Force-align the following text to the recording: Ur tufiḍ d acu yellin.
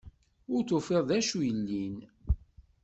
Ur 0.53 0.61
tufiḍ 0.67 1.03
d 1.09 1.11
acu 1.17 1.39
yellin. 1.47 1.95